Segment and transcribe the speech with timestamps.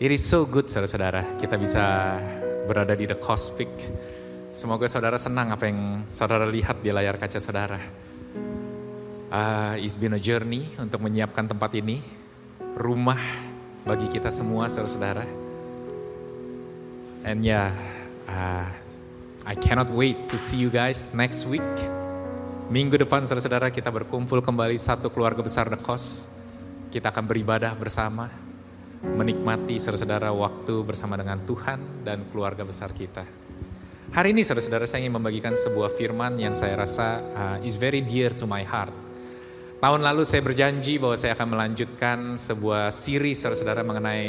[0.00, 2.16] It is so good saudara-saudara, kita bisa
[2.64, 3.68] berada di The Cosmic.
[4.48, 7.76] Semoga saudara senang apa yang saudara lihat di layar kaca saudara.
[9.28, 12.00] Uh, it's been a journey untuk menyiapkan tempat ini,
[12.80, 13.20] rumah
[13.84, 15.28] bagi kita semua saudara-saudara.
[17.28, 17.68] And yeah,
[18.24, 18.72] uh,
[19.44, 21.76] I cannot wait to see you guys next week.
[22.72, 26.32] Minggu depan saudara-saudara kita berkumpul kembali satu keluarga besar The Cos.
[26.88, 28.48] Kita akan beribadah bersama
[29.00, 33.24] menikmati saudara-saudara waktu bersama dengan Tuhan dan keluarga besar kita.
[34.10, 38.28] Hari ini saudara-saudara saya ingin membagikan sebuah firman yang saya rasa uh, is very dear
[38.28, 38.92] to my heart.
[39.80, 44.24] Tahun lalu saya berjanji bahwa saya akan melanjutkan sebuah siri saudara-saudara mengenai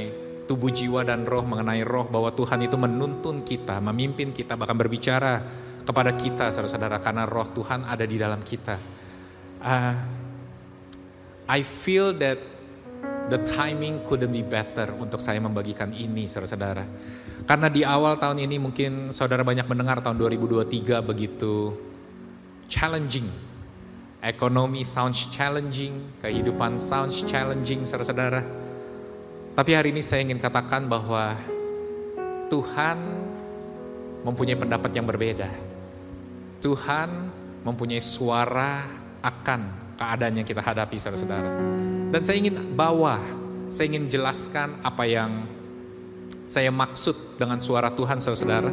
[0.47, 5.43] tubuh jiwa dan roh, mengenai roh bahwa Tuhan itu menuntun kita, memimpin kita, bahkan berbicara
[5.83, 8.79] kepada kita saudara-saudara karena roh Tuhan ada di dalam kita.
[9.59, 9.95] Uh,
[11.51, 12.50] I feel that
[13.29, 16.87] the timing couldn't be better untuk saya membagikan ini saudara-saudara.
[17.45, 21.75] Karena di awal tahun ini mungkin saudara banyak mendengar tahun 2023 begitu
[22.71, 23.27] challenging.
[24.21, 28.45] Ekonomi sounds challenging, kehidupan sounds challenging saudara-saudara.
[29.51, 31.35] Tapi hari ini saya ingin katakan bahwa
[32.47, 32.97] Tuhan
[34.21, 35.49] mempunyai pendapat yang berbeda.
[36.61, 37.33] Tuhan
[37.65, 38.85] mempunyai suara
[39.25, 41.49] akan keadaan yang kita hadapi saudara-saudara.
[42.11, 43.23] Dan saya ingin bawa,
[43.71, 45.47] saya ingin jelaskan apa yang
[46.43, 48.67] saya maksud dengan suara Tuhan saudara-saudara.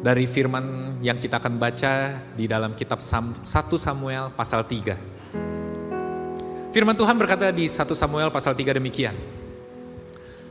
[0.00, 3.44] Dari firman yang kita akan baca di dalam kitab 1
[3.76, 6.72] Samuel pasal 3.
[6.72, 9.12] Firman Tuhan berkata di 1 Samuel pasal 3 demikian.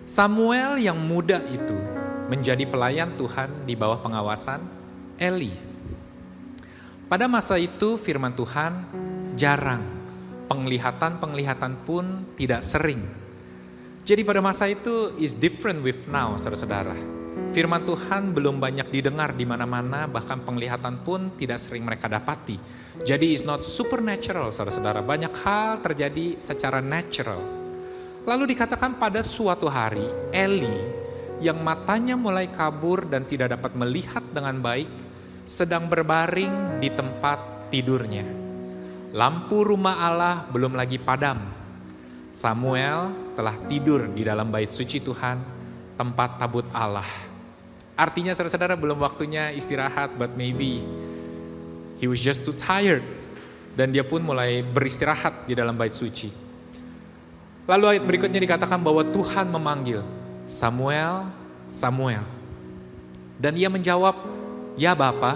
[0.05, 1.73] Samuel yang muda itu
[2.29, 4.61] menjadi pelayan Tuhan di bawah pengawasan
[5.17, 5.49] Eli.
[7.09, 8.85] Pada masa itu firman Tuhan
[9.33, 9.96] jarang
[10.47, 13.03] penglihatan-penglihatan pun tidak sering.
[14.07, 16.95] Jadi pada masa itu is different with now, saudara-saudara.
[17.51, 22.55] Firman Tuhan belum banyak didengar di mana-mana, bahkan penglihatan pun tidak sering mereka dapati.
[23.03, 25.03] Jadi is not supernatural, saudara-saudara.
[25.03, 27.39] Banyak hal terjadi secara natural.
[28.23, 30.79] Lalu dikatakan pada suatu hari, Eli
[31.43, 34.89] yang matanya mulai kabur dan tidak dapat melihat dengan baik,
[35.43, 38.46] sedang berbaring di tempat tidurnya.
[39.17, 41.41] Lampu rumah Allah belum lagi padam.
[42.29, 45.41] Samuel telah tidur di dalam bait suci Tuhan,
[45.97, 47.09] tempat tabut Allah.
[47.97, 50.85] Artinya saudara-saudara belum waktunya istirahat, but maybe
[51.97, 53.01] he was just too tired.
[53.73, 56.29] Dan dia pun mulai beristirahat di dalam bait suci.
[57.65, 60.05] Lalu ayat berikutnya dikatakan bahwa Tuhan memanggil
[60.45, 61.25] Samuel,
[61.65, 62.21] Samuel.
[63.41, 64.13] Dan ia menjawab,
[64.77, 65.33] ya Bapa.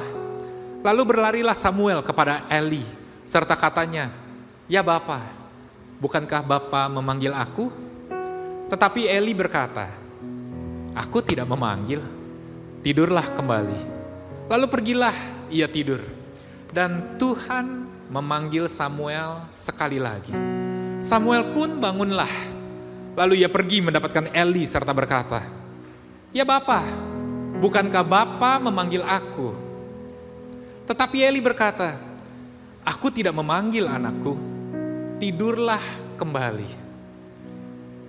[0.85, 3.00] Lalu berlarilah Samuel kepada Eli,
[3.31, 4.11] serta katanya,
[4.67, 5.23] "Ya Bapa,
[6.03, 7.71] bukankah Bapa memanggil aku?"
[8.67, 9.87] Tetapi Eli berkata,
[10.91, 12.03] "Aku tidak memanggil.
[12.83, 13.79] Tidurlah kembali."
[14.51, 15.15] Lalu pergilah
[15.47, 16.03] ia tidur.
[16.75, 20.35] Dan Tuhan memanggil Samuel sekali lagi.
[20.99, 22.31] Samuel pun bangunlah.
[23.15, 25.39] Lalu ia pergi mendapatkan Eli serta berkata,
[26.35, 26.83] "Ya Bapa,
[27.63, 29.55] bukankah Bapa memanggil aku?"
[30.87, 32.10] Tetapi Eli berkata,
[32.81, 34.33] Aku tidak memanggil anakku,
[35.21, 35.81] tidurlah
[36.17, 36.69] kembali.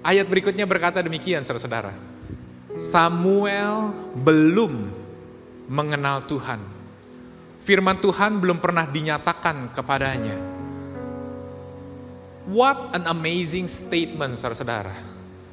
[0.01, 1.93] Ayat berikutnya berkata demikian saudara-saudara.
[2.81, 4.89] Samuel belum
[5.69, 6.59] mengenal Tuhan.
[7.63, 10.35] Firman Tuhan belum pernah dinyatakan kepadanya.
[12.49, 14.97] What an amazing statement saudara-saudara.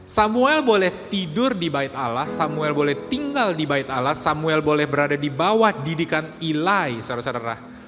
[0.10, 5.14] Samuel boleh tidur di bait Allah, Samuel boleh tinggal di bait Allah, Samuel boleh berada
[5.14, 7.79] di bawah didikan Ilai, saudara-saudara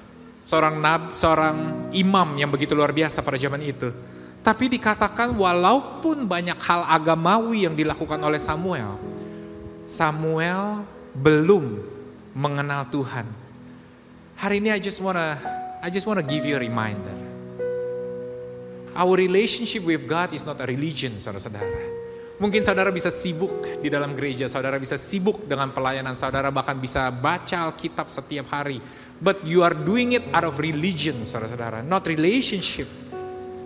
[0.42, 3.94] seorang nab, seorang imam yang begitu luar biasa pada zaman itu.
[4.42, 8.98] Tapi dikatakan walaupun banyak hal agamawi yang dilakukan oleh Samuel,
[9.86, 10.82] Samuel
[11.14, 11.78] belum
[12.34, 13.30] mengenal Tuhan.
[14.34, 15.38] Hari ini I just wanna
[15.78, 17.14] I just wanna give you a reminder.
[18.92, 22.01] Our relationship with God is not a religion, saudara-saudara.
[22.42, 27.06] Mungkin saudara bisa sibuk di dalam gereja, saudara bisa sibuk dengan pelayanan, saudara bahkan bisa
[27.14, 28.82] baca Alkitab setiap hari.
[29.22, 32.90] But you are doing it out of religion, saudara-saudara, not relationship.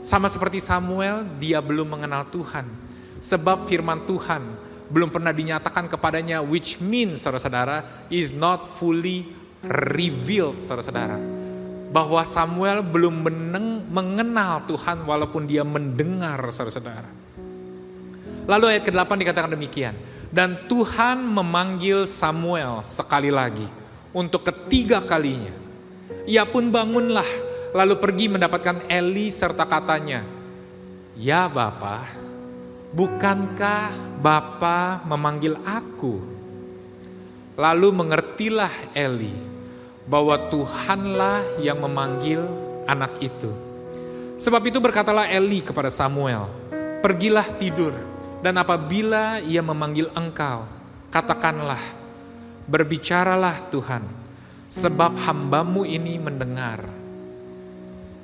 [0.04, 2.68] Sama seperti Samuel, dia belum mengenal Tuhan.
[3.16, 4.44] Sebab firman Tuhan
[4.92, 7.80] belum pernah dinyatakan kepadanya, which means, saudara-saudara,
[8.12, 9.24] is not fully
[9.64, 11.16] revealed, saudara-saudara.
[11.96, 17.25] Bahwa Samuel belum meneng, mengenal Tuhan walaupun dia mendengar, saudara-saudara.
[18.46, 19.94] Lalu ayat ke-8 dikatakan demikian.
[20.30, 23.66] Dan Tuhan memanggil Samuel sekali lagi
[24.14, 25.54] untuk ketiga kalinya.
[26.26, 27.26] Ia pun bangunlah
[27.76, 30.22] lalu pergi mendapatkan Eli serta katanya,
[31.14, 32.06] Ya Bapa,
[32.94, 36.22] bukankah Bapa memanggil aku?
[37.56, 39.32] Lalu mengertilah Eli
[40.04, 42.44] bahwa Tuhanlah yang memanggil
[42.84, 43.50] anak itu.
[44.36, 46.48] Sebab itu berkatalah Eli kepada Samuel,
[47.00, 47.94] Pergilah tidur,
[48.44, 50.68] dan apabila ia memanggil engkau,
[51.08, 51.80] katakanlah,
[52.66, 54.02] Berbicaralah Tuhan,
[54.66, 56.82] sebab hambamu ini mendengar.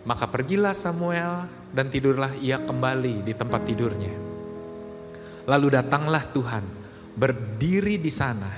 [0.03, 4.11] Maka pergilah Samuel dan tidurlah ia kembali di tempat tidurnya.
[5.47, 6.67] Lalu datanglah Tuhan
[7.15, 8.51] berdiri di sana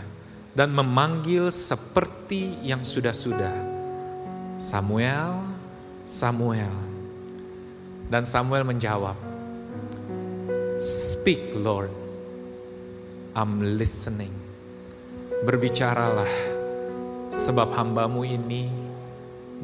[0.57, 3.53] dan memanggil seperti yang sudah-sudah.
[4.57, 5.53] Samuel,
[6.09, 6.73] Samuel.
[8.09, 9.34] Dan Samuel menjawab,
[10.85, 11.89] Speak Lord,
[13.33, 14.37] I'm listening.
[15.41, 16.29] Berbicaralah,
[17.33, 18.69] sebab hambamu ini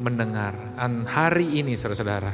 [0.01, 0.57] mendengar.
[0.73, 2.33] Dan hari ini saudara-saudara,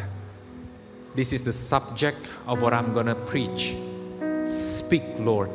[1.19, 3.75] this is the subject of what I'm gonna preach.
[4.48, 5.51] Speak Lord,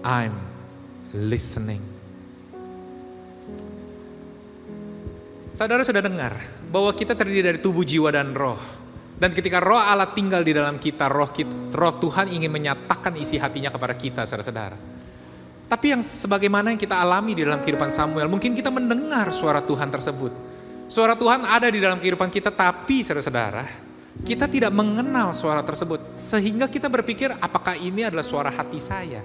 [0.00, 0.32] I'm
[1.12, 1.84] listening.
[5.52, 6.40] Saudara sudah dengar
[6.72, 8.77] bahwa kita terdiri dari tubuh, jiwa, dan roh.
[9.18, 13.34] Dan ketika roh Allah tinggal di dalam kita, roh, kita, roh Tuhan ingin menyatakan isi
[13.34, 14.78] hatinya kepada kita, saudara-saudara.
[15.68, 19.90] Tapi yang sebagaimana yang kita alami di dalam kehidupan Samuel, mungkin kita mendengar suara Tuhan
[19.90, 20.32] tersebut.
[20.86, 23.66] Suara Tuhan ada di dalam kehidupan kita, tapi saudara-saudara,
[24.22, 26.14] kita tidak mengenal suara tersebut.
[26.14, 29.20] Sehingga kita berpikir, apakah ini adalah suara hati saya?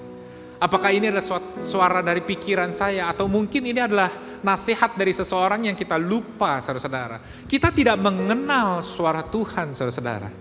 [0.63, 3.11] Apakah ini adalah suara dari pikiran saya?
[3.11, 4.07] Atau mungkin ini adalah
[4.39, 7.19] nasihat dari seseorang yang kita lupa, saudara-saudara.
[7.43, 10.31] Kita tidak mengenal suara Tuhan, saudara-saudara.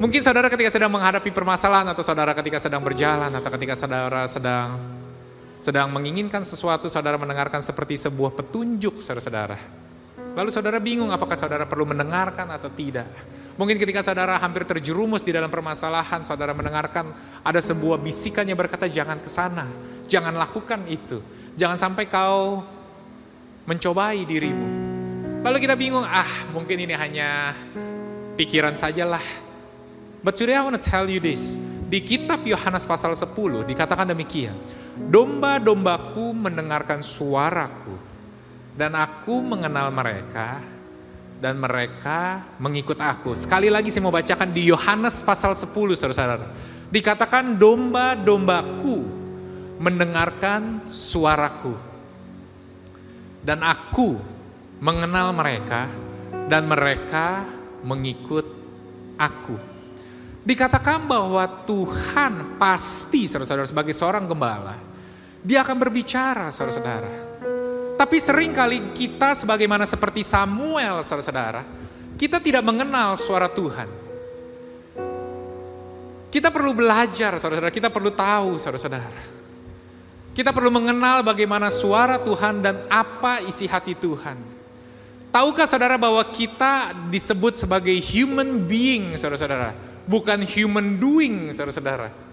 [0.00, 4.80] Mungkin saudara ketika sedang menghadapi permasalahan, atau saudara ketika sedang berjalan, atau ketika saudara sedang
[5.60, 9.85] sedang menginginkan sesuatu, saudara mendengarkan seperti sebuah petunjuk, saudara-saudara.
[10.36, 13.08] Lalu saudara bingung apakah saudara perlu mendengarkan atau tidak.
[13.56, 17.08] Mungkin ketika saudara hampir terjerumus di dalam permasalahan, saudara mendengarkan
[17.40, 19.64] ada sebuah bisikan yang berkata jangan ke sana,
[20.04, 21.24] jangan lakukan itu.
[21.56, 22.60] Jangan sampai kau
[23.64, 24.68] mencobai dirimu.
[25.40, 27.56] Lalu kita bingung, ah mungkin ini hanya
[28.36, 29.24] pikiran sajalah.
[30.20, 31.56] But today I want to tell you this.
[31.88, 34.52] Di kitab Yohanes pasal 10 dikatakan demikian.
[35.08, 38.15] Domba-dombaku mendengarkan suaraku
[38.76, 40.60] dan aku mengenal mereka
[41.40, 43.32] dan mereka mengikut aku.
[43.36, 46.48] Sekali lagi saya mau bacakan di Yohanes pasal 10 saudara-saudara.
[46.92, 48.98] Dikatakan domba-dombaku
[49.80, 51.74] mendengarkan suaraku.
[53.46, 54.18] Dan aku
[54.82, 55.86] mengenal mereka
[56.50, 57.46] dan mereka
[57.86, 58.44] mengikut
[59.14, 59.56] aku.
[60.46, 64.96] Dikatakan bahwa Tuhan pasti saudara-saudara sebagai seorang gembala
[65.46, 67.25] dia akan berbicara, saudara-saudara.
[67.96, 71.64] Tapi sering kali kita sebagaimana seperti Samuel, saudara-saudara,
[72.20, 73.88] kita tidak mengenal suara Tuhan.
[76.28, 77.72] Kita perlu belajar, saudara-saudara.
[77.72, 79.22] Kita perlu tahu, saudara-saudara.
[80.36, 84.36] Kita perlu mengenal bagaimana suara Tuhan dan apa isi hati Tuhan.
[85.32, 89.72] Tahukah saudara bahwa kita disebut sebagai human being, saudara-saudara,
[90.04, 92.25] bukan human doing, saudara-saudara.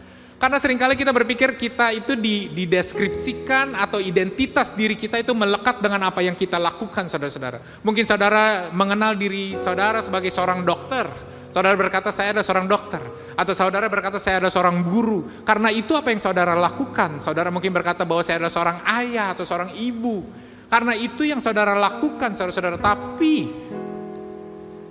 [0.44, 2.20] Karena sering kali kita berpikir kita itu
[2.52, 7.64] dideskripsikan atau identitas diri kita itu melekat dengan apa yang kita lakukan saudara-saudara.
[7.80, 11.08] Mungkin saudara mengenal diri saudara sebagai seorang dokter.
[11.48, 13.00] Saudara berkata saya adalah seorang dokter.
[13.40, 15.24] Atau saudara berkata saya adalah seorang guru.
[15.48, 17.24] Karena itu apa yang saudara lakukan.
[17.24, 20.28] Saudara mungkin berkata bahwa saya adalah seorang ayah atau seorang ibu.
[20.68, 22.84] Karena itu yang saudara lakukan saudara-saudara.
[22.84, 23.48] Tapi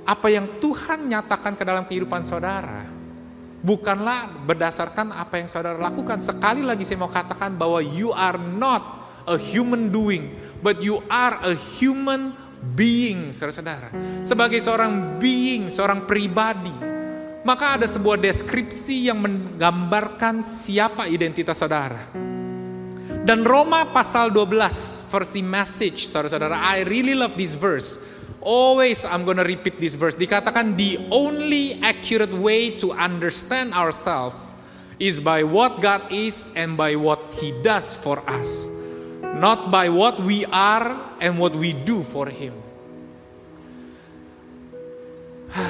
[0.09, 3.02] apa yang Tuhan nyatakan ke dalam kehidupan saudara
[3.63, 6.19] bukanlah berdasarkan apa yang saudara lakukan.
[6.19, 8.83] Sekali lagi saya mau katakan bahwa you are not
[9.31, 12.35] a human doing, but you are a human
[12.75, 13.95] being, saudara-saudara.
[14.27, 16.75] Sebagai seorang being, seorang pribadi,
[17.47, 22.11] maka ada sebuah deskripsi yang menggambarkan siapa identitas saudara.
[23.23, 28.12] Dan Roma pasal 12, versi message, saudara-saudara, I really love this verse.
[28.43, 30.19] Always I'm gonna repeat this verse.
[30.19, 34.51] Dikatakan the only accurate way to understand ourselves
[34.99, 38.67] is by what God is and by what He does for us.
[39.39, 42.59] Not by what we are and what we do for Him.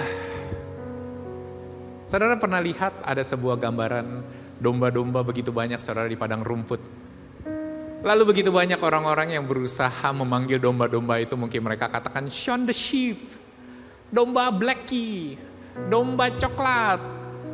[2.09, 4.25] Saudara pernah lihat ada sebuah gambaran
[4.61, 6.81] domba-domba begitu banyak saudara di padang rumput.
[8.03, 13.31] Lalu begitu banyak orang-orang yang berusaha memanggil domba-domba itu mungkin mereka katakan Sean the sheep,
[14.11, 15.39] domba blacky,
[15.87, 16.99] domba coklat,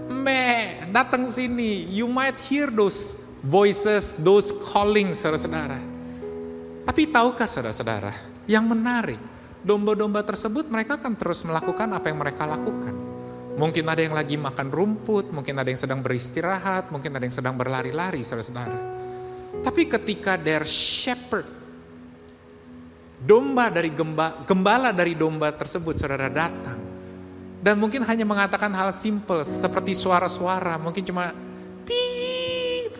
[0.08, 1.84] me datang sini.
[1.92, 5.84] You might hear those voices, those calling saudara-saudara.
[6.88, 8.16] Tapi tahukah saudara-saudara,
[8.48, 9.20] yang menarik,
[9.60, 12.96] domba-domba tersebut mereka akan terus melakukan apa yang mereka lakukan.
[13.60, 17.52] Mungkin ada yang lagi makan rumput, mungkin ada yang sedang beristirahat, mungkin ada yang sedang
[17.52, 18.97] berlari-lari, saudara-saudara.
[19.68, 21.44] Tapi ketika their shepherd,
[23.20, 26.80] domba dari gemba, gembala dari domba tersebut, saudara datang.
[27.60, 31.36] Dan mungkin hanya mengatakan hal simple, seperti suara-suara, mungkin cuma
[31.84, 32.96] pip,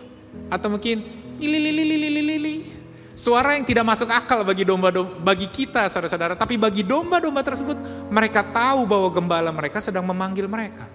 [0.53, 1.01] atau mungkin
[1.41, 2.77] lili
[3.17, 7.75] Suara yang tidak masuk akal bagi domba-domba bagi kita saudara-saudara, tapi bagi domba-domba tersebut
[8.13, 10.85] mereka tahu bahwa gembala mereka sedang memanggil mereka.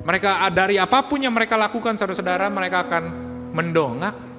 [0.00, 3.04] Mereka dari apa pun yang mereka lakukan saudara-saudara, mereka akan
[3.52, 4.33] mendongak.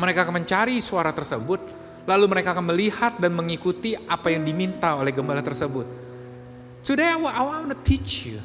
[0.00, 1.60] Mereka akan mencari suara tersebut,
[2.08, 5.84] lalu mereka akan melihat dan mengikuti apa yang diminta oleh gembala tersebut.
[6.80, 8.40] Today I want to teach you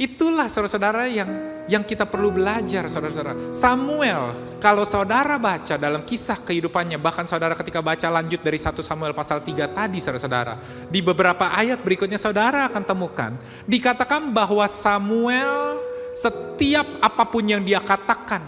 [0.00, 1.28] Itulah saudara-saudara yang
[1.68, 3.52] yang kita perlu belajar saudara-saudara.
[3.52, 9.12] Samuel, kalau saudara baca dalam kisah kehidupannya, bahkan saudara ketika baca lanjut dari 1 Samuel
[9.12, 10.56] pasal 3 tadi saudara-saudara,
[10.88, 13.36] di beberapa ayat berikutnya saudara akan temukan,
[13.68, 15.76] dikatakan bahwa Samuel
[16.16, 18.40] setiap apa pun yang dia katakan,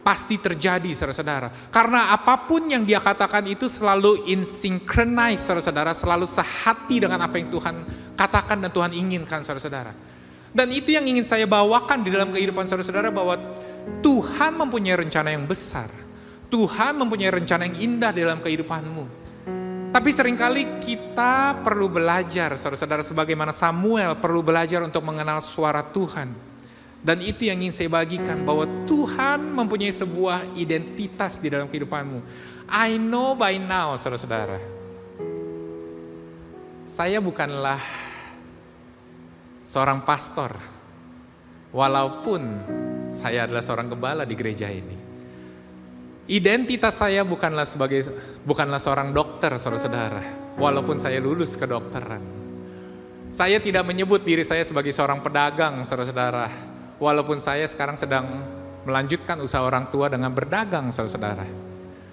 [0.00, 1.48] pasti terjadi saudara-saudara.
[1.68, 7.52] Karena apa pun yang dia katakan itu selalu in saudara-saudara, selalu sehati dengan apa yang
[7.52, 7.74] Tuhan
[8.16, 9.92] katakan dan Tuhan inginkan saudara-saudara.
[10.50, 13.38] Dan itu yang ingin saya bawakan di dalam kehidupan saudara-saudara bahwa
[14.02, 15.88] Tuhan mempunyai rencana yang besar.
[16.50, 19.22] Tuhan mempunyai rencana yang indah dalam kehidupanmu.
[19.90, 26.49] Tapi sering kali kita perlu belajar, saudara-saudara, sebagaimana Samuel perlu belajar untuk mengenal suara Tuhan.
[27.00, 32.20] Dan itu yang ingin saya bagikan, bahwa Tuhan mempunyai sebuah identitas di dalam kehidupanmu.
[32.68, 34.60] I know by now, saudara-saudara.
[36.84, 37.80] Saya bukanlah
[39.64, 40.52] seorang pastor,
[41.72, 42.42] walaupun
[43.08, 45.00] saya adalah seorang gembala di gereja ini.
[46.30, 48.06] Identitas saya bukanlah sebagai
[48.46, 52.22] bukanlah seorang dokter, saudara-saudara, walaupun saya lulus kedokteran.
[53.32, 56.69] Saya tidak menyebut diri saya sebagai seorang pedagang, saudara-saudara,
[57.00, 58.44] walaupun saya sekarang sedang
[58.84, 61.48] melanjutkan usaha orang tua dengan berdagang, saudara-saudara.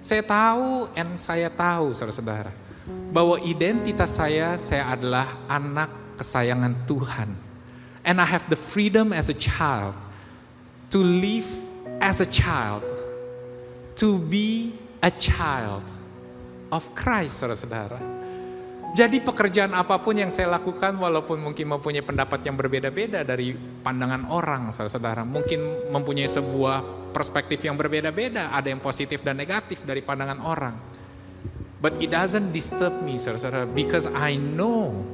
[0.02, 2.50] Saya tahu and saya tahu, saudara-saudara,
[3.12, 7.48] bahwa identitas saya, saya adalah anak kesayangan Tuhan
[8.08, 9.92] And I have the freedom as a child
[10.92, 11.44] to live
[12.00, 12.82] as a child,
[13.98, 14.72] to be
[15.04, 15.84] a child
[16.72, 18.17] of Christ, saudara-saudara.
[18.96, 23.52] Jadi pekerjaan apa pun yang saya lakukan walaupun mungkin mempunyai pendapat yang berbeda-beda dari
[23.84, 25.28] pandangan orang saudara-saudara.
[25.28, 30.76] Mungkin mempunyai sebuah perspektif yang berbeda-beda, ada yang positif dan negatif dari pandangan orang.
[31.78, 35.06] But it doesn't disturb me saudara-saudara because I know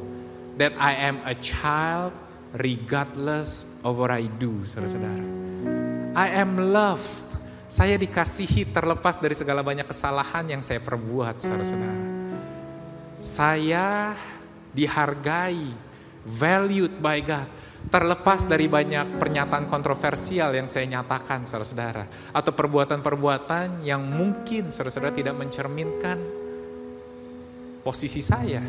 [0.56, 2.16] that I am a child
[2.56, 5.26] regardless of what I do, saudara-saudara.
[6.14, 7.26] I am loved.
[7.74, 12.13] Saya dikasihi terlepas dari segala banyak kesalahan yang saya perbuat, saudara-saudara.
[13.24, 14.12] Saya
[14.76, 15.72] dihargai,
[16.28, 17.48] valued by God.
[17.88, 22.36] Terlepas dari banyak pernyataan kontroversial yang saya nyatakan, saudara-saudara.
[22.36, 26.20] Atau perbuatan-perbuatan yang mungkin saudara-saudara tidak mencerminkan
[27.88, 28.60] posisi saya.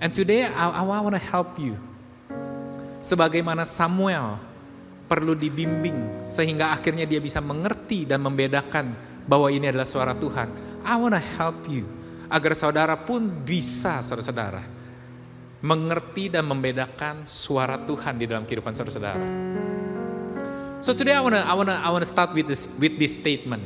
[0.00, 1.76] And today I, I want to help you
[3.00, 4.36] sebagaimana Samuel
[5.08, 8.92] perlu dibimbing sehingga akhirnya dia bisa mengerti dan membedakan
[9.24, 10.52] bahwa ini adalah suara Tuhan.
[10.84, 11.95] I wanna help you
[12.26, 14.76] agar saudara pun bisa saudara-saudara
[15.64, 19.26] mengerti dan membedakan suara Tuhan di dalam kehidupan saudara-saudara.
[20.84, 23.64] So today I wanna I wanna I wanna start with this with this statement.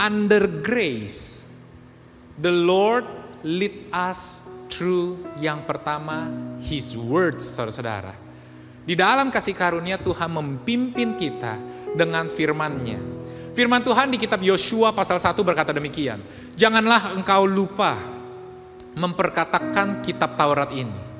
[0.00, 1.46] Under grace,
[2.40, 3.04] the Lord
[3.46, 6.28] lead us true yang pertama,
[6.60, 8.16] His words, saudara-saudara.
[8.80, 11.60] Di dalam kasih karunia Tuhan memimpin kita
[11.94, 13.19] dengan firman-Nya.
[13.50, 16.22] Firman Tuhan di kitab Yosua pasal 1 berkata demikian.
[16.54, 17.98] Janganlah engkau lupa
[18.94, 21.10] memperkatakan kitab Taurat ini.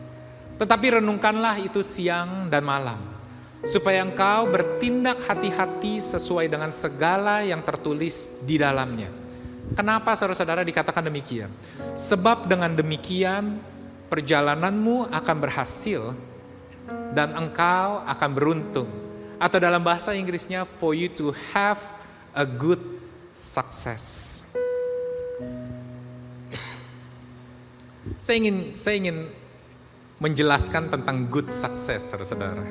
[0.58, 3.00] Tetapi renungkanlah itu siang dan malam.
[3.60, 9.20] Supaya engkau bertindak hati-hati sesuai dengan segala yang tertulis di dalamnya
[9.70, 11.46] Kenapa saudara-saudara dikatakan demikian?
[11.94, 13.62] Sebab dengan demikian
[14.10, 16.10] perjalananmu akan berhasil
[17.14, 18.90] dan engkau akan beruntung.
[19.38, 21.78] Atau dalam bahasa Inggrisnya for you to have
[22.34, 22.80] a good
[23.34, 24.42] success.
[28.20, 29.18] Saya ingin saya ingin
[30.20, 32.68] menjelaskan tentang good success, saudara-saudara.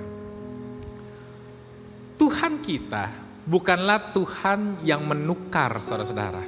[2.20, 3.10] Tuhan kita
[3.50, 6.46] bukanlah Tuhan yang menukar, saudara-saudara.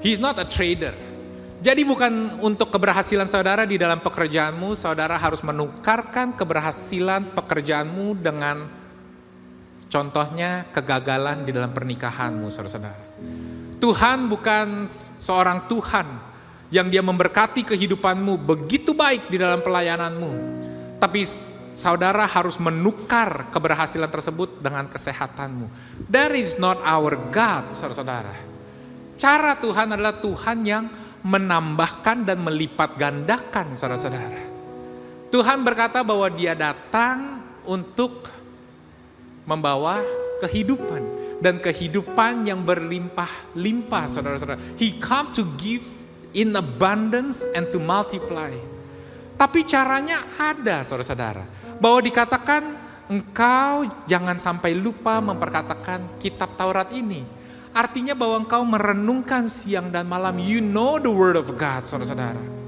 [0.00, 0.96] He's not a trader.
[1.62, 8.66] Jadi bukan untuk keberhasilan saudara di dalam pekerjaanmu, saudara harus menukarkan keberhasilan pekerjaanmu dengan
[9.92, 13.04] contohnya kegagalan di dalam pernikahanmu, saudara-saudara.
[13.76, 14.88] Tuhan bukan
[15.20, 16.06] seorang Tuhan
[16.72, 20.32] yang dia memberkati kehidupanmu begitu baik di dalam pelayananmu.
[20.96, 21.20] Tapi
[21.76, 25.68] saudara harus menukar keberhasilan tersebut dengan kesehatanmu.
[26.08, 28.32] That is not our God, saudara-saudara.
[29.20, 30.88] Cara Tuhan adalah Tuhan yang
[31.20, 34.40] menambahkan dan melipat gandakan saudara-saudara.
[35.28, 38.41] Tuhan berkata bahwa dia datang untuk
[39.46, 40.02] membawa
[40.42, 41.02] kehidupan
[41.42, 44.58] dan kehidupan yang berlimpah-limpah saudara-saudara.
[44.78, 45.84] He come to give
[46.34, 48.54] in abundance and to multiply.
[49.36, 51.42] Tapi caranya ada saudara-saudara.
[51.82, 52.62] Bahwa dikatakan
[53.10, 60.36] engkau jangan sampai lupa memperkatakan kitab Taurat ini Artinya bahwa engkau merenungkan siang dan malam.
[60.36, 62.61] You know the word of God, saudara-saudara.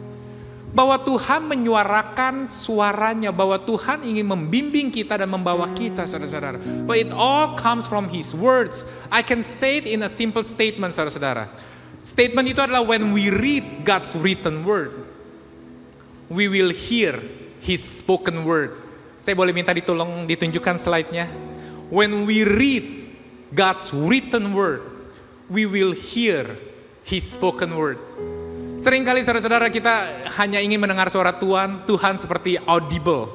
[0.75, 6.59] Bahwa Tuhan menyuarakan suaranya, bahwa Tuhan ingin membimbing kita dan membawa kita, saudara-saudara.
[6.83, 8.83] But it all comes from His words.
[9.07, 11.47] I can say it in a simple statement, saudara-saudara.
[12.03, 14.93] Statement itu adalah when we read God's written word,
[16.27, 17.23] we will hear
[17.63, 18.75] His spoken word.
[19.17, 21.31] Saya boleh minta ditolong ditunjukkan slide-nya.
[21.89, 22.85] When we read
[23.55, 24.83] God's written word,
[25.47, 26.45] we will hear
[27.07, 28.03] His spoken word.
[28.75, 33.31] Seringkali saudara-saudara kita hanya ingin mendengar suara Tuhan, Tuhan seperti audible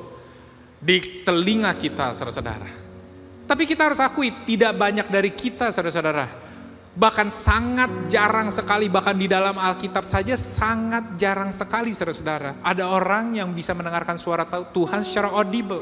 [0.84, 2.68] di telinga kita saudara-saudara.
[3.48, 6.52] Tapi kita harus akui tidak banyak dari kita saudara-saudara.
[7.00, 12.60] Bahkan sangat jarang sekali, bahkan di dalam Alkitab saja sangat jarang sekali saudara-saudara.
[12.60, 15.82] Ada orang yang bisa mendengarkan suara Tuhan secara audible.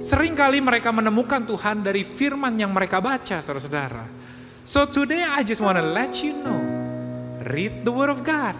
[0.00, 4.08] Seringkali mereka menemukan Tuhan dari firman yang mereka baca saudara-saudara.
[4.64, 6.58] So today I just want to let you know,
[7.44, 8.56] read the word of God.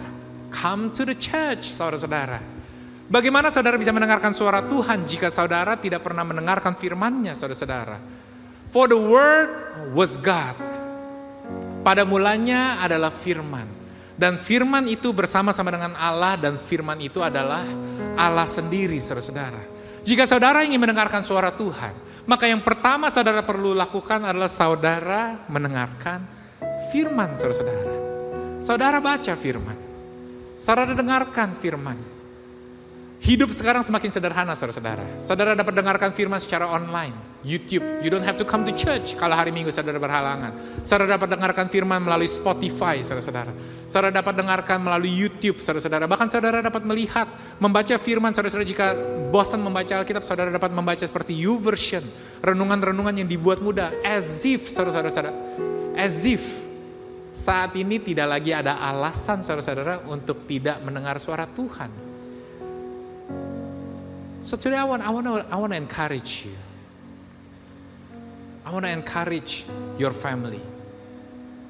[0.54, 2.38] Come to the church, saudara-saudara.
[3.10, 7.98] Bagaimana saudara bisa mendengarkan suara Tuhan jika saudara tidak pernah mendengarkan firman-Nya, saudara-saudara?
[8.70, 9.50] For the word
[9.92, 10.54] was God.
[11.82, 13.66] Pada mulanya adalah firman.
[14.14, 17.66] Dan firman itu bersama-sama dengan Allah dan firman itu adalah
[18.14, 19.74] Allah sendiri, saudara-saudara.
[20.06, 21.92] Jika saudara ingin mendengarkan suara Tuhan,
[22.24, 26.24] maka yang pertama saudara perlu lakukan adalah saudara mendengarkan
[26.88, 27.96] firman saudara-saudara.
[28.64, 29.83] Saudara baca firman.
[30.58, 32.14] Saudara dengarkan firman.
[33.24, 35.16] Hidup sekarang semakin sederhana saudara-saudara.
[35.16, 37.80] Saudara dapat dengarkan firman secara online, YouTube.
[38.04, 40.52] You don't have to come to church kalau hari Minggu saudara berhalangan.
[40.84, 43.48] Saudara dapat dengarkan firman melalui Spotify saudara-saudara.
[43.88, 46.04] Saudara dapat dengarkan melalui YouTube saudara-saudara.
[46.04, 47.24] Bahkan saudara dapat melihat,
[47.56, 48.92] membaca firman saudara-saudara jika
[49.32, 52.04] bosan membaca Alkitab, saudara dapat membaca seperti YouVersion.
[52.44, 53.88] Renungan-renungan yang dibuat mudah.
[54.04, 55.32] As if saudara-saudara.
[55.96, 56.63] As if
[57.34, 61.90] saat ini tidak lagi ada alasan saudara-saudara untuk tidak mendengar suara Tuhan.
[64.38, 66.54] So today I want, I want, I want to encourage you.
[68.62, 69.66] I want to encourage
[69.98, 70.62] your family.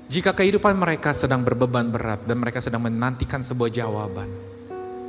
[0.05, 4.29] Jika kehidupan mereka sedang berbeban berat dan mereka sedang menantikan sebuah jawaban,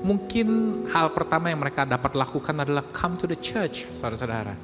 [0.08, 0.48] mungkin
[0.88, 4.56] hal pertama yang mereka dapat lakukan adalah come to the church, saudara-saudara.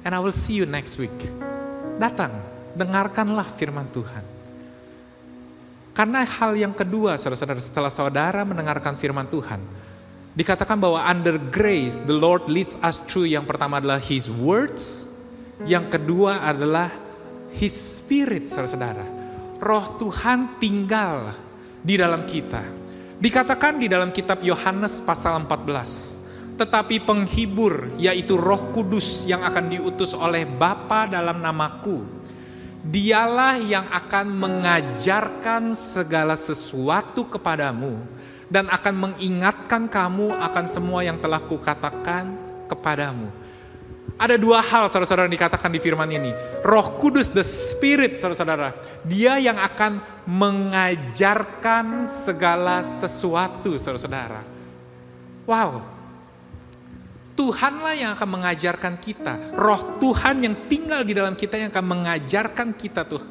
[0.00, 1.12] And I will see you next week.
[2.00, 2.32] Datang,
[2.72, 4.29] dengarkanlah firman Tuhan.
[5.90, 9.58] Karena hal yang kedua, saudara-saudara, setelah saudara mendengarkan firman Tuhan,
[10.30, 15.10] Dikatakan bahwa under grace the Lord leads us through yang pertama adalah His words,
[15.66, 16.86] yang kedua adalah
[17.50, 19.02] His Spirit, saudara-saudara.
[19.58, 21.34] Roh Tuhan tinggal
[21.82, 22.62] di dalam kita.
[23.20, 30.14] Dikatakan di dalam kitab Yohanes pasal 14, tetapi penghibur yaitu Roh Kudus yang akan diutus
[30.14, 32.19] oleh Bapa dalam namaku,
[32.80, 38.00] dialah yang akan mengajarkan segala sesuatu kepadamu
[38.48, 42.34] dan akan mengingatkan kamu akan semua yang telah kukatakan
[42.66, 43.30] kepadamu.
[44.20, 46.36] Ada dua hal saudara-saudara dikatakan di firman ini.
[46.60, 48.76] Roh Kudus, the Spirit saudara-saudara.
[49.08, 49.96] Dia yang akan
[50.28, 54.44] mengajarkan segala sesuatu saudara-saudara.
[55.48, 55.99] Wow.
[57.40, 59.56] Tuhanlah yang akan mengajarkan kita.
[59.56, 63.24] Roh Tuhan yang tinggal di dalam kita yang akan mengajarkan kita tuh.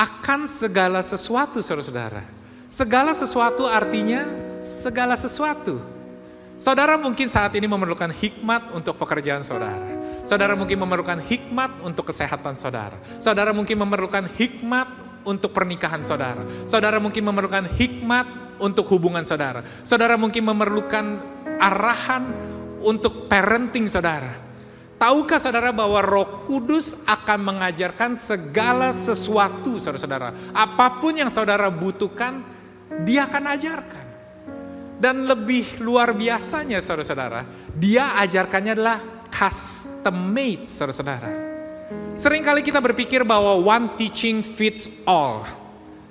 [0.00, 2.24] Akan segala sesuatu saudara-saudara.
[2.72, 4.24] Segala sesuatu artinya
[4.64, 5.76] segala sesuatu.
[6.56, 9.84] Saudara mungkin saat ini memerlukan hikmat untuk pekerjaan saudara.
[10.24, 12.96] Saudara mungkin memerlukan hikmat untuk kesehatan saudara.
[13.20, 14.88] Saudara mungkin memerlukan hikmat
[15.28, 16.48] untuk pernikahan saudara.
[16.64, 19.60] Saudara mungkin memerlukan hikmat untuk hubungan saudara.
[19.84, 21.20] Saudara mungkin memerlukan
[21.60, 24.48] arahan untuk parenting saudara.
[24.98, 30.34] Tahukah saudara bahwa Roh Kudus akan mengajarkan segala sesuatu, saudara-saudara.
[30.50, 32.42] Apa pun yang saudara butuhkan,
[33.06, 34.06] Dia akan ajarkan.
[34.98, 37.46] Dan lebih luar biasanya, saudara-saudara,
[37.78, 38.98] Dia ajarkannya adalah
[39.30, 41.30] custom made, saudara-saudara.
[42.18, 45.46] Seringkali kita berpikir bahwa one teaching fits all.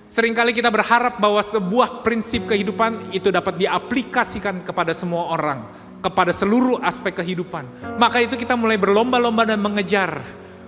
[0.08, 5.68] Seringkali kita berharap bahwa sebuah prinsip kehidupan itu dapat diaplikasikan kepada semua orang,
[6.02, 7.66] kepada seluruh aspek kehidupan.
[7.98, 10.22] Maka itu kita mulai berlomba-lomba dan mengejar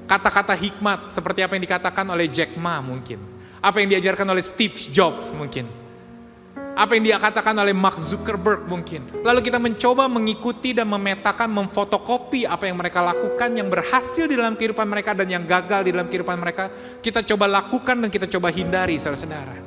[0.10, 3.22] kata-kata hikmat seperti apa yang dikatakan oleh Jack Ma mungkin.
[3.60, 5.80] Apa yang diajarkan oleh Steve Jobs mungkin
[6.80, 9.04] apa yang dia katakan oleh Mark Zuckerberg mungkin.
[9.20, 14.56] Lalu kita mencoba mengikuti dan memetakan, memfotokopi apa yang mereka lakukan, yang berhasil di dalam
[14.56, 16.72] kehidupan mereka dan yang gagal di dalam kehidupan mereka.
[17.04, 19.60] Kita coba lakukan dan kita coba hindari saudara-saudara.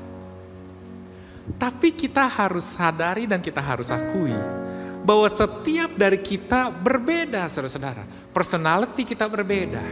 [1.61, 4.62] Tapi kita harus sadari dan kita harus akui
[5.03, 8.07] bahwa setiap dari kita berbeda saudara-saudara.
[8.31, 9.83] Personality kita berbeda.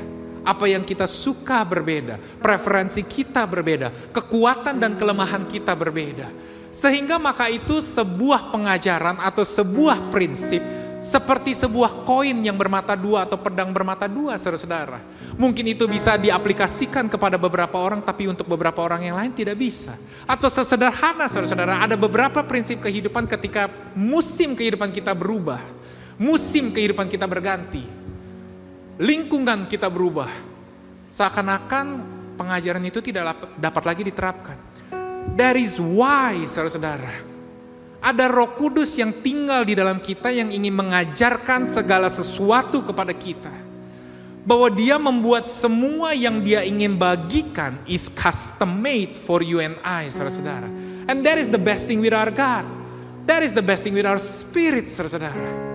[0.40, 6.32] Apa yang kita suka berbeda, preferensi kita berbeda, kekuatan dan kelemahan kita berbeda.
[6.72, 10.64] Sehingga maka itu sebuah pengajaran atau sebuah prinsip
[11.00, 15.00] seperti sebuah koin yang bermata dua atau pedang bermata dua saudara-saudara.
[15.40, 19.96] Mungkin itu bisa diaplikasikan kepada beberapa orang tapi untuk beberapa orang yang lain tidak bisa.
[20.28, 25.64] Atau sesederhana saudara-saudara ada beberapa prinsip kehidupan ketika musim kehidupan kita berubah.
[26.20, 27.80] Musim kehidupan kita berganti.
[29.00, 30.28] Lingkungan kita berubah.
[31.08, 32.04] Seakan-akan
[32.36, 34.60] pengajaran itu tidak dapat lagi diterapkan.
[35.40, 37.29] That is why, saudara-saudara,
[38.00, 43.52] ada roh kudus yang tinggal di dalam kita yang ingin mengajarkan segala sesuatu kepada kita.
[44.40, 50.08] Bahwa dia membuat semua yang dia ingin bagikan is custom made for you and I,
[50.08, 50.64] saudara-saudara.
[51.12, 52.64] And that is the best thing with our God.
[53.28, 55.68] That is the best thing with our spirit, saudara-saudara.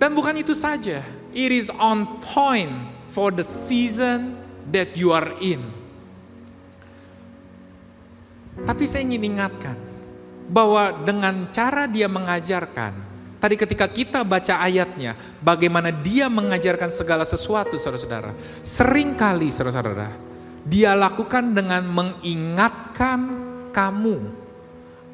[0.00, 1.04] Dan bukan itu saja.
[1.36, 2.72] It is on point
[3.12, 4.40] for the season
[4.72, 5.60] that you are in.
[8.64, 9.89] Tapi saya ingin ingatkan
[10.50, 12.90] bahwa dengan cara dia mengajarkan,
[13.38, 18.34] tadi ketika kita baca ayatnya, bagaimana dia mengajarkan segala sesuatu saudara-saudara.
[18.66, 20.10] Seringkali saudara-saudara,
[20.66, 23.30] dia lakukan dengan mengingatkan
[23.70, 24.18] kamu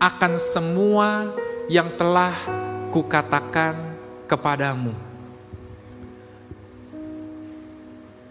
[0.00, 1.30] akan semua
[1.68, 2.32] yang telah
[2.88, 3.76] kukatakan
[4.24, 4.96] kepadamu.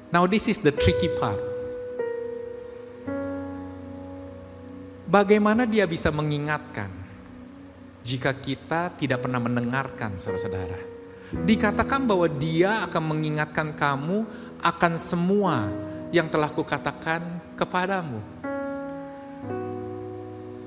[0.09, 1.54] Now this is the tricky part.
[5.05, 6.89] Bagaimana dia bisa mengingatkan
[8.01, 10.81] jika kita tidak pernah mendengarkan saudara-saudara?
[11.45, 14.25] Dikatakan bahwa dia akan mengingatkan kamu
[14.65, 15.69] akan semua
[16.09, 17.21] yang telah kukatakan
[17.53, 18.17] kepadamu.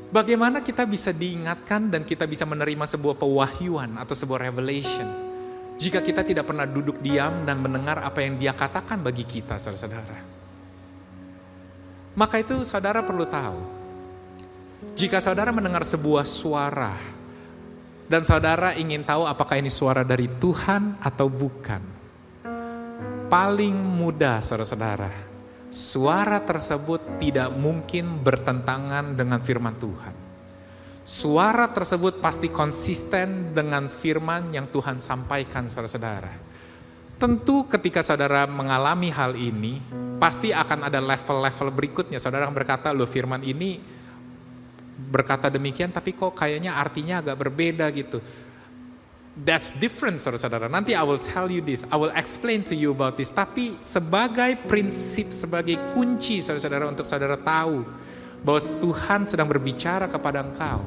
[0.09, 5.29] Bagaimana kita bisa diingatkan dan kita bisa menerima sebuah pewahyuan atau sebuah revelation
[5.79, 10.19] jika kita tidak pernah duduk diam dan mendengar apa yang dia katakan bagi kita, saudara-saudara.
[12.19, 13.78] Maka itu saudara perlu tahu,
[14.95, 16.95] jika saudara mendengar sebuah suara
[18.07, 21.83] dan saudara ingin tahu apakah ini suara dari Tuhan atau bukan,
[23.27, 25.11] paling mudah saudara-saudara,
[25.75, 30.15] suara tersebut tidak mungkin bertentangan dengan firman Tuhan.
[31.09, 36.47] Suara tersebut pasti konsisten dengan firman yang Tuhan sampaikan saudara-saudara.
[37.19, 39.83] Tentu ketika saudara mengalami hal ini,
[40.23, 42.21] pasti akan ada level-level berikutnya.
[42.23, 43.98] Saudara berkata, loh firman ini
[45.09, 48.21] berkata demikian tapi kok kayaknya artinya agak berbeda gitu.
[49.39, 50.67] That's different saudara-saudara.
[50.67, 53.31] Nanti I will tell you this, I will explain to you about this.
[53.31, 57.87] Tapi sebagai prinsip, sebagai kunci saudara-saudara untuk saudara tahu
[58.43, 60.83] bahwa Tuhan sedang berbicara kepada engkau.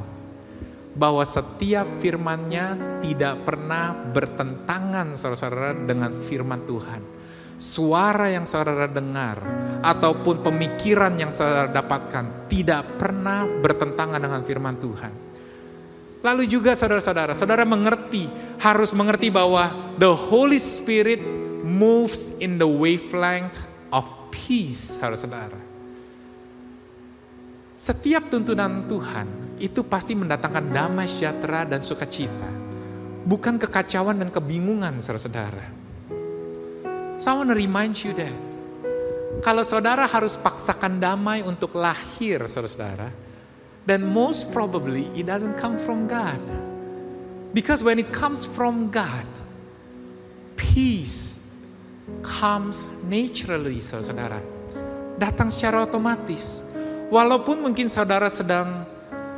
[0.92, 7.21] Bahwa setiap firmannya tidak pernah bertentangan saudara-saudara dengan firman Tuhan
[7.62, 9.38] suara yang saudara dengar
[9.86, 15.14] ataupun pemikiran yang saudara dapatkan tidak pernah bertentangan dengan firman Tuhan.
[16.22, 18.30] Lalu juga saudara-saudara, saudara mengerti,
[18.62, 21.22] harus mengerti bahwa the Holy Spirit
[21.62, 23.62] moves in the wavelength
[23.94, 25.58] of peace, saudara-saudara.
[27.74, 32.50] Setiap tuntunan Tuhan itu pasti mendatangkan damai sejahtera dan sukacita.
[33.26, 35.81] Bukan kekacauan dan kebingungan, saudara-saudara.
[37.30, 38.34] I want to remind you that
[39.46, 43.14] kalau saudara harus paksakan damai untuk lahir, saudara-saudara,
[43.86, 46.42] then most probably it doesn't come from God.
[47.54, 49.28] Because when it comes from God,
[50.58, 51.46] peace
[52.26, 54.42] comes naturally, saudara-saudara.
[55.22, 56.66] Datang secara otomatis.
[57.12, 58.88] Walaupun mungkin saudara sedang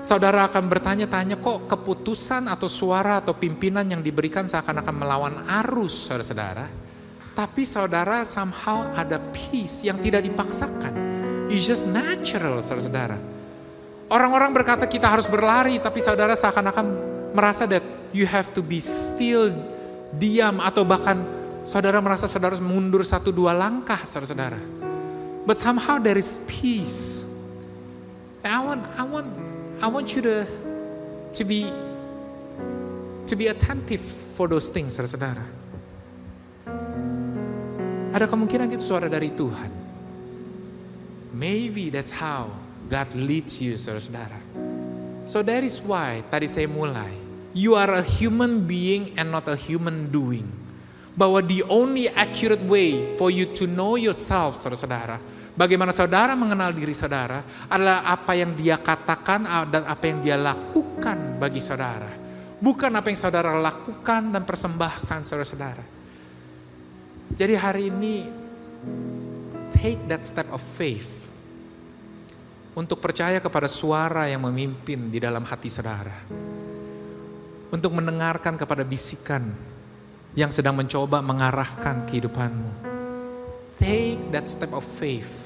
[0.04, 6.68] Saudara akan bertanya-tanya kok keputusan atau suara atau pimpinan yang diberikan seakan-akan melawan arus saudara-saudara.
[7.34, 10.94] Tapi saudara somehow ada peace yang tidak dipaksakan.
[11.50, 13.18] It's just natural saudara-saudara.
[14.06, 16.86] Orang-orang berkata kita harus berlari tapi saudara seakan-akan
[17.34, 17.82] merasa that
[18.14, 19.50] you have to be still,
[20.14, 21.26] diam atau bahkan
[21.66, 24.62] saudara merasa saudara harus mundur satu dua langkah saudara-saudara.
[25.50, 27.26] But somehow there is peace.
[28.46, 29.30] I want, I want
[29.82, 30.46] I want you to
[31.34, 31.74] to be
[33.26, 34.06] to be attentive
[34.38, 35.63] for those things, saudara-saudara.
[38.14, 39.74] Ada kemungkinan itu suara dari Tuhan.
[41.34, 42.54] Maybe that's how
[42.86, 44.38] God leads you, saudara-saudara.
[45.26, 47.10] So that is why tadi saya mulai.
[47.58, 50.46] You are a human being and not a human doing.
[51.18, 55.18] Bahwa the only accurate way for you to know yourself, saudara-saudara,
[55.54, 61.38] Bagaimana saudara mengenal diri saudara adalah apa yang dia katakan dan apa yang dia lakukan
[61.38, 62.10] bagi saudara.
[62.58, 65.86] Bukan apa yang saudara lakukan dan persembahkan saudara-saudara.
[67.34, 68.30] Jadi hari ini,
[69.74, 71.10] take that step of faith.
[72.74, 76.26] Untuk percaya kepada suara yang memimpin di dalam hati saudara.
[77.70, 79.50] Untuk mendengarkan kepada bisikan
[80.34, 82.72] yang sedang mencoba mengarahkan kehidupanmu.
[83.78, 85.44] Take that step of faith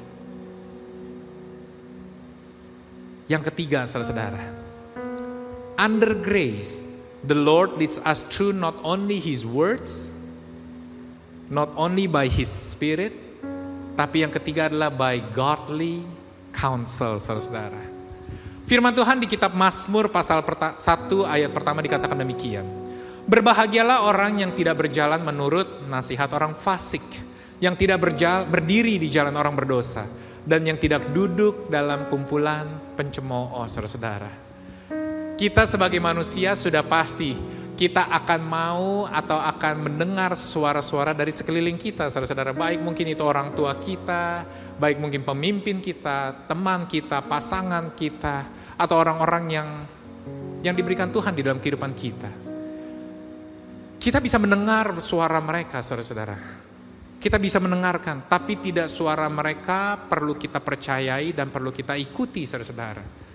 [3.27, 4.39] Yang ketiga, saudara-saudara.
[5.75, 6.87] Under grace,
[7.27, 10.15] the Lord leads us through not only His words,
[11.47, 13.15] not only by His Spirit,
[13.97, 16.05] tapi yang ketiga adalah by godly
[16.53, 17.83] counsel, saudara-saudara.
[18.67, 20.77] Firman Tuhan di kitab Mazmur pasal 1
[21.23, 22.67] ayat pertama dikatakan demikian.
[23.27, 27.03] Berbahagialah orang yang tidak berjalan menurut nasihat orang fasik,
[27.63, 30.07] yang tidak berjal, berdiri di jalan orang berdosa,
[30.47, 34.31] dan yang tidak duduk dalam kumpulan pencemooh, saudara-saudara.
[35.37, 37.35] Kita sebagai manusia sudah pasti
[37.77, 42.57] kita akan mau atau akan mendengar suara-suara dari sekeliling kita, saudara-saudara.
[42.57, 44.49] Baik mungkin itu orang tua kita,
[44.81, 48.49] baik mungkin pemimpin kita, teman kita, pasangan kita,
[48.81, 49.69] atau orang-orang yang
[50.65, 52.31] yang diberikan Tuhan di dalam kehidupan kita.
[54.01, 56.65] Kita bisa mendengar suara mereka, saudara-saudara.
[57.21, 63.26] Kita bisa mendengarkan, tapi tidak suara mereka perlu kita percayai dan perlu kita ikuti saudara-saudara.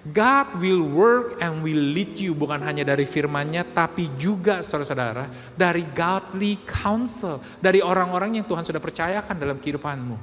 [0.00, 5.84] God will work and will lead you bukan hanya dari firman-Nya tapi juga saudara-saudara dari
[5.92, 10.16] godly counsel, dari orang-orang yang Tuhan sudah percayakan dalam kehidupanmu.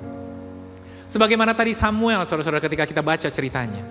[1.05, 3.85] Sebagaimana tadi Samuel saudara-saudara ketika kita baca ceritanya.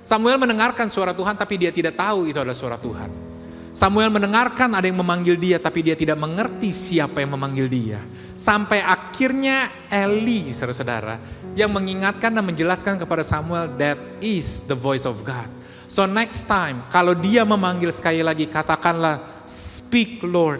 [0.00, 3.29] Samuel mendengarkan suara Tuhan tapi dia tidak tahu itu adalah suara Tuhan.
[3.70, 8.02] Samuel mendengarkan ada yang memanggil dia, tapi dia tidak mengerti siapa yang memanggil dia.
[8.34, 11.22] Sampai akhirnya Eli, saudara-saudara,
[11.54, 15.46] yang mengingatkan dan menjelaskan kepada Samuel, that is the voice of God.
[15.86, 20.58] So next time, kalau dia memanggil sekali lagi, katakanlah, speak Lord,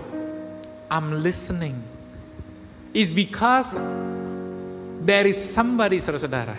[0.87, 1.83] I'm listening.
[2.95, 3.75] Is because
[5.03, 6.55] there is somebody, saudara-saudara.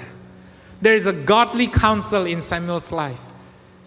[0.84, 3.31] There is a godly counsel in Samuel's life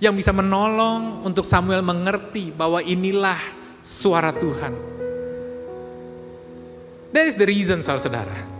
[0.04, 3.40] yang bisa menolong untuk Samuel mengerti bahwa inilah
[3.80, 4.76] suara Tuhan.
[7.08, 8.52] There is the reason saudara-saudara.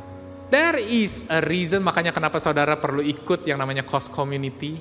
[0.49, 4.81] There is a reason makanya kenapa saudara perlu ikut yang namanya cost community.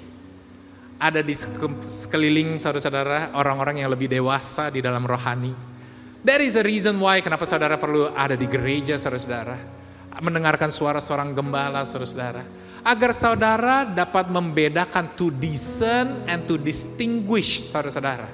[1.01, 5.51] Ada di sekeliling saudara-saudara orang-orang yang lebih dewasa di dalam rohani.
[6.23, 9.82] There is a reason why kenapa saudara perlu ada di gereja saudara-saudara.
[10.21, 12.45] Mendengarkan suara seorang gembala saudara-saudara
[12.83, 18.27] agar saudara dapat membedakan to discern and to distinguish saudara-saudara.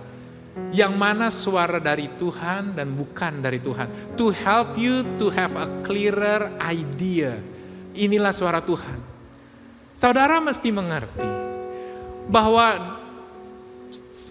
[0.73, 4.17] Yang mana suara dari Tuhan dan bukan dari Tuhan.
[4.19, 7.37] To help you to have a clearer idea.
[7.95, 8.99] Inilah suara Tuhan.
[9.95, 11.29] Saudara mesti mengerti
[12.27, 12.97] bahwa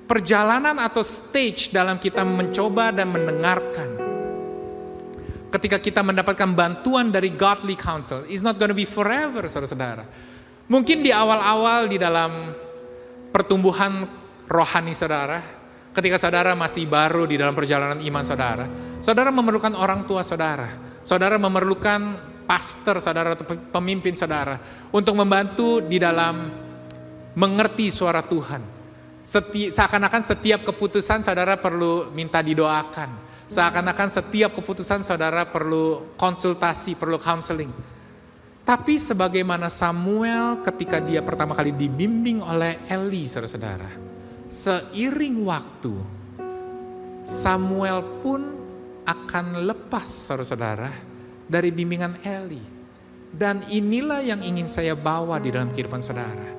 [0.06, 4.07] perjalanan atau stage dalam kita mencoba dan mendengarkan
[5.48, 10.04] ketika kita mendapatkan bantuan dari godly counsel is not going to be forever saudara-saudara.
[10.68, 12.52] Mungkin di awal-awal di dalam
[13.32, 14.04] pertumbuhan
[14.44, 15.40] rohani saudara,
[15.96, 18.68] ketika saudara masih baru di dalam perjalanan iman saudara,
[19.00, 24.60] saudara memerlukan orang tua saudara, saudara memerlukan pastor saudara atau pemimpin saudara
[24.92, 26.48] untuk membantu di dalam
[27.32, 28.76] mengerti suara Tuhan.
[29.24, 37.72] Seakan-akan setiap keputusan saudara perlu minta didoakan Seakan-akan setiap keputusan saudara perlu konsultasi, perlu counseling.
[38.68, 43.88] Tapi sebagaimana Samuel ketika dia pertama kali dibimbing oleh Eli, saudara-saudara.
[44.52, 45.96] Seiring waktu,
[47.24, 48.52] Samuel pun
[49.08, 50.92] akan lepas, saudara-saudara,
[51.48, 52.60] dari bimbingan Eli.
[53.32, 56.57] Dan inilah yang ingin saya bawa di dalam kehidupan saudara.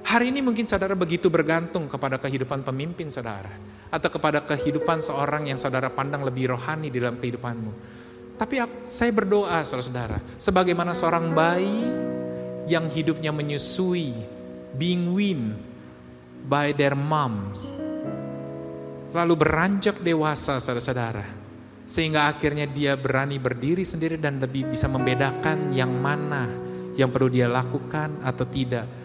[0.00, 3.52] Hari ini mungkin saudara begitu bergantung kepada kehidupan pemimpin saudara.
[3.92, 7.72] Atau kepada kehidupan seorang yang saudara pandang lebih rohani di dalam kehidupanmu.
[8.40, 8.54] Tapi
[8.88, 10.18] saya berdoa saudara-saudara.
[10.40, 11.84] Sebagaimana seorang bayi
[12.70, 14.16] yang hidupnya menyusui.
[14.70, 15.58] Being weaned
[16.46, 17.68] by their moms.
[19.10, 21.26] Lalu beranjak dewasa saudara-saudara.
[21.90, 26.46] Sehingga akhirnya dia berani berdiri sendiri dan lebih bisa membedakan yang mana
[26.94, 28.99] yang perlu dia lakukan atau tidak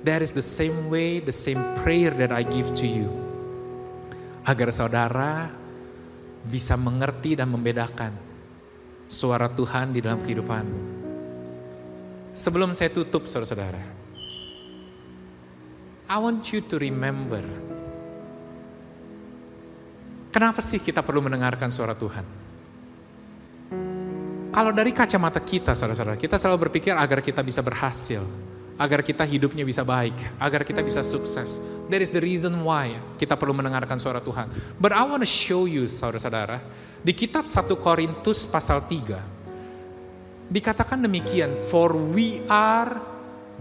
[0.00, 3.12] That is the same way, the same prayer that I give to you.
[4.48, 5.52] Agar saudara
[6.40, 8.16] bisa mengerti dan membedakan
[9.04, 10.80] suara Tuhan di dalam kehidupanmu.
[12.32, 13.84] Sebelum saya tutup saudara-saudara,
[16.08, 17.44] I want you to remember,
[20.32, 22.24] kenapa sih kita perlu mendengarkan suara Tuhan?
[24.50, 28.24] Kalau dari kacamata kita saudara-saudara, kita selalu berpikir agar kita bisa berhasil,
[28.80, 31.60] agar kita hidupnya bisa baik, agar kita bisa sukses.
[31.92, 34.48] That is the reason why kita perlu mendengarkan suara Tuhan.
[34.80, 36.64] But I want to show you saudara-saudara,
[37.04, 43.04] di kitab 1 Korintus pasal 3, dikatakan demikian, for we are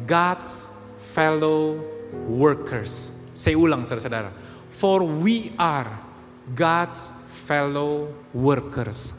[0.07, 0.71] God's
[1.11, 1.83] fellow
[2.31, 3.11] workers.
[3.35, 4.31] Saya ulang saudara-saudara,
[4.71, 5.91] for we are
[6.55, 7.11] God's
[7.43, 9.18] fellow workers.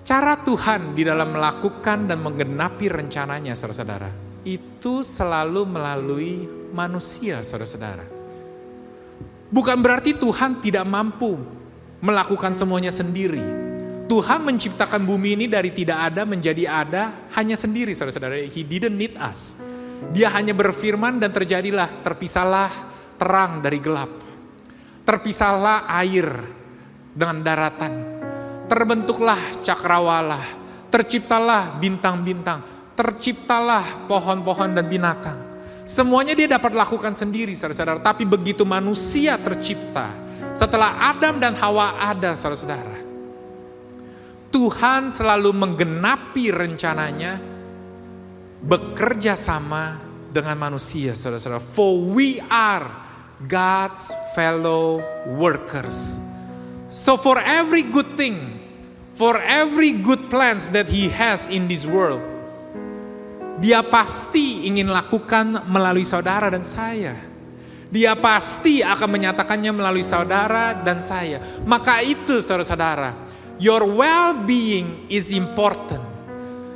[0.00, 4.10] Cara Tuhan di dalam melakukan dan menggenapi rencananya, saudara-saudara,
[4.48, 8.06] itu selalu melalui manusia, saudara-saudara.
[9.50, 11.36] Bukan berarti Tuhan tidak mampu
[12.00, 13.42] melakukan semuanya sendiri.
[14.10, 18.42] Tuhan menciptakan bumi ini dari tidak ada menjadi ada hanya sendiri, saudara-saudara.
[18.48, 19.60] He didn't need us.
[20.10, 22.72] Dia hanya berfirman dan terjadilah, terpisahlah
[23.20, 24.10] terang dari gelap.
[25.04, 26.26] Terpisahlah air
[27.14, 28.19] dengan daratan
[28.70, 30.38] terbentuklah cakrawala,
[30.94, 32.62] terciptalah bintang-bintang,
[32.94, 35.38] terciptalah pohon-pohon dan binatang.
[35.82, 37.98] Semuanya dia dapat lakukan sendiri, saudara-saudara.
[37.98, 40.14] Tapi begitu manusia tercipta,
[40.54, 43.02] setelah Adam dan Hawa ada, saudara-saudara,
[44.54, 47.42] Tuhan selalu menggenapi rencananya
[48.62, 49.98] bekerja sama
[50.30, 51.58] dengan manusia, saudara-saudara.
[51.58, 52.86] For we are
[53.50, 56.22] God's fellow workers.
[56.94, 58.59] So for every good thing
[59.20, 62.24] For every good plans that he has in this world,
[63.60, 67.20] dia pasti ingin lakukan melalui saudara dan saya.
[67.92, 71.36] Dia pasti akan menyatakannya melalui saudara dan saya.
[71.68, 73.12] Maka itu saudara-saudara,
[73.60, 76.00] your well-being is important.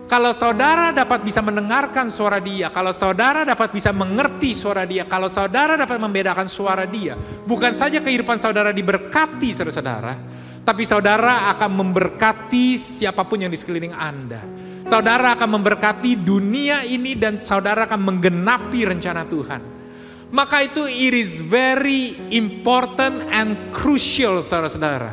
[0.04, 5.32] Kalau saudara dapat bisa mendengarkan suara dia, kalau saudara dapat bisa mengerti suara dia, kalau
[5.32, 7.16] saudara dapat membedakan suara dia,
[7.48, 13.92] bukan saja kehidupan saudara diberkati saudara-saudara, tapi saudara akan memberkati siapa pun yang di sekeliling
[13.92, 14.40] Anda.
[14.88, 19.60] Saudara akan memberkati dunia ini dan saudara akan menggenapi rencana Tuhan.
[20.32, 25.12] Maka itu it is very important and crucial saudara-saudara.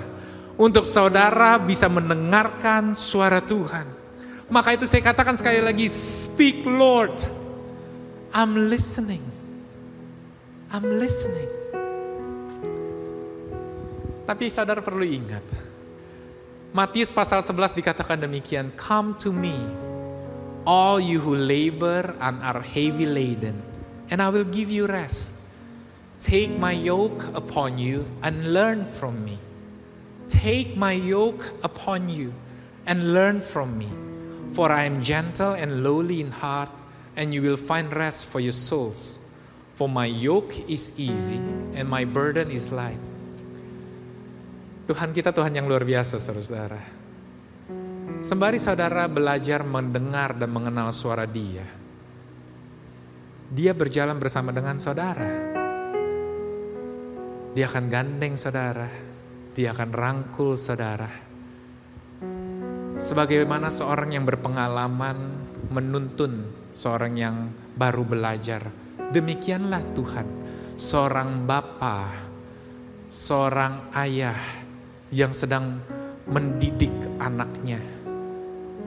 [0.55, 3.87] Untuk saudara bisa mendengarkan suara Tuhan.
[4.47, 7.15] Maka itu saya katakan sekali lagi, speak Lord.
[8.31, 9.23] I'm listening.
[10.71, 11.60] I'm listening.
[14.31, 15.43] Tapi saudara perlu ingat,
[16.71, 19.51] Matius pasal 11 dikatakan demikian, Come to me,
[20.63, 23.59] all you who labor and are heavy laden,
[24.07, 25.35] and I will give you rest.
[26.23, 29.35] Take my yoke upon you and learn from me.
[30.31, 32.31] Take my yoke upon you
[32.87, 33.91] and learn from me.
[34.55, 36.71] For I am gentle and lowly in heart,
[37.19, 39.19] and you will find rest for your souls.
[39.75, 41.43] For my yoke is easy
[41.75, 43.10] and my burden is light.
[44.91, 46.83] Tuhan kita Tuhan yang luar biasa saudara.
[48.19, 51.63] Sembari saudara belajar mendengar dan mengenal suara dia.
[53.55, 55.31] Dia berjalan bersama dengan saudara.
[57.55, 58.91] Dia akan gandeng saudara.
[59.55, 61.07] Dia akan rangkul saudara.
[62.99, 65.39] Sebagaimana seorang yang berpengalaman
[65.71, 67.47] menuntun seorang yang
[67.79, 68.67] baru belajar.
[69.15, 70.27] Demikianlah Tuhan,
[70.75, 72.11] seorang bapa,
[73.07, 74.60] seorang ayah,
[75.11, 75.83] yang sedang
[76.25, 77.83] mendidik anaknya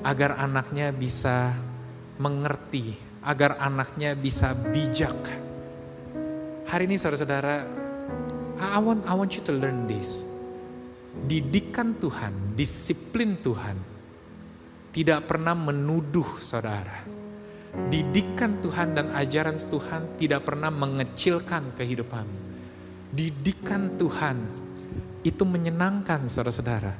[0.04, 1.52] agar anaknya bisa
[2.20, 2.92] mengerti,
[3.24, 5.16] agar anaknya bisa bijak.
[6.68, 7.64] Hari ini saudara-saudara,
[8.60, 10.28] I want, I want you to learn this.
[11.24, 13.76] Didikan Tuhan, disiplin Tuhan,
[14.92, 17.04] tidak pernah menuduh saudara.
[17.90, 22.26] Didikan Tuhan dan ajaran Tuhan tidak pernah mengecilkan kehidupan.
[23.10, 24.63] Didikan Tuhan
[25.24, 26.94] itu menyenangkan saudara-saudara.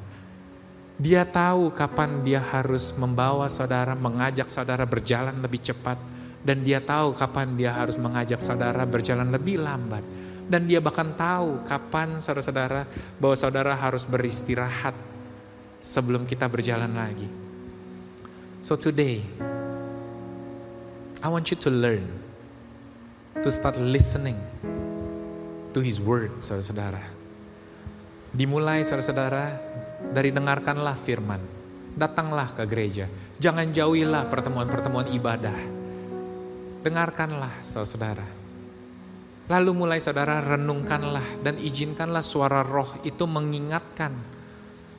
[0.97, 6.01] Dia tahu kapan dia harus membawa saudara, mengajak saudara berjalan lebih cepat,
[6.45, 10.05] Dan dia tahu kapan dia harus mengajak saudara berjalan lebih lambat.
[10.45, 12.85] Dan dia bahkan tahu kapan saudara-saudara
[13.16, 14.93] bahwa saudara harus beristirahat
[15.81, 17.25] sebelum kita berjalan lagi.
[18.61, 19.25] So today,
[21.25, 22.12] I want you to learn
[23.41, 24.37] to start listening
[25.72, 27.14] to His Word, saudara-saudara.
[28.35, 29.47] Dimulai saudara-saudara
[30.11, 31.39] dari dengarkanlah firman.
[31.95, 33.07] Datanglah ke gereja.
[33.39, 35.55] Jangan jauhilah pertemuan-pertemuan ibadah.
[36.82, 38.26] Dengarkanlah saudara-saudara.
[39.47, 44.11] Lalu mulai saudara renungkanlah dan izinkanlah suara roh itu mengingatkan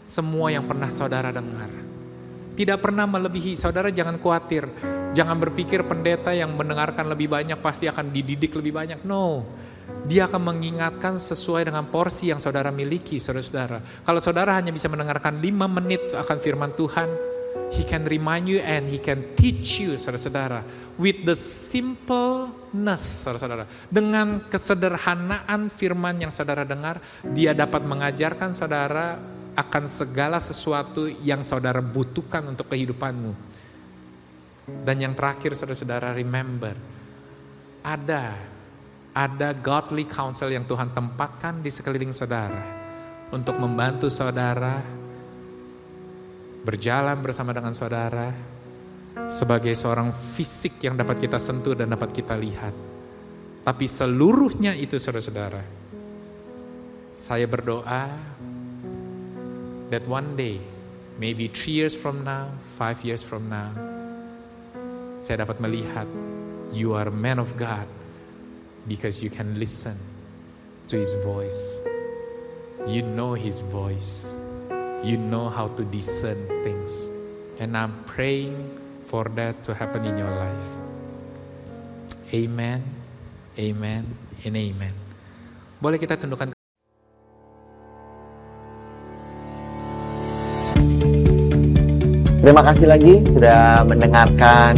[0.07, 1.67] semua yang pernah saudara dengar.
[2.55, 4.63] Tidak pernah melebihi, saudara jangan khawatir.
[5.11, 9.03] Jangan berpikir pendeta yang mendengarkan lebih banyak pasti akan dididik lebih banyak.
[9.03, 9.43] No,
[10.05, 13.81] dia akan mengingatkan sesuai dengan porsi yang saudara miliki, saudara-saudara.
[14.05, 17.09] Kalau saudara hanya bisa mendengarkan 5 menit akan firman Tuhan,
[17.73, 20.61] He can remind you and He can teach you, saudara-saudara.
[21.01, 23.65] With the simpleness, saudara-saudara.
[23.89, 29.17] Dengan kesederhanaan firman yang saudara dengar, Dia dapat mengajarkan saudara
[29.57, 33.33] akan segala sesuatu yang saudara butuhkan untuk kehidupanmu.
[34.85, 36.77] Dan yang terakhir, saudara-saudara, remember,
[37.81, 38.54] ada
[39.15, 42.59] ada godly counsel yang Tuhan tempatkan di sekeliling saudara
[43.31, 44.83] untuk membantu saudara
[46.67, 48.35] berjalan bersama dengan saudara
[49.31, 52.75] sebagai seorang fisik yang dapat kita sentuh dan dapat kita lihat.
[53.63, 55.63] Tapi seluruhnya itu saudara-saudara.
[57.15, 58.11] Saya berdoa
[59.89, 60.59] that one day,
[61.15, 63.71] maybe three years from now, five years from now,
[65.23, 66.05] saya dapat melihat
[66.75, 67.87] you are a man of God
[68.87, 69.97] because you can listen
[70.87, 71.81] to His voice.
[72.87, 74.37] You know His voice.
[75.03, 77.09] You know how to discern things.
[77.59, 78.57] And I'm praying
[79.05, 80.69] for that to happen in your life.
[82.33, 82.81] Amen,
[83.57, 84.03] amen,
[84.43, 84.93] and amen.
[85.77, 86.51] Boleh kita tundukkan
[92.45, 94.77] Terima kasih lagi sudah mendengarkan